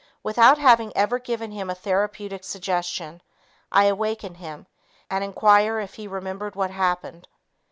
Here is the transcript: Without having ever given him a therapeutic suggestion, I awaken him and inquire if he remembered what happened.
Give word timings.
Without 0.23 0.57
having 0.57 0.91
ever 0.97 1.19
given 1.19 1.51
him 1.51 1.69
a 1.69 1.75
therapeutic 1.75 2.43
suggestion, 2.43 3.21
I 3.71 3.83
awaken 3.85 4.33
him 4.33 4.65
and 5.11 5.23
inquire 5.23 5.79
if 5.79 5.93
he 5.93 6.07
remembered 6.07 6.55
what 6.55 6.71
happened. 6.71 7.27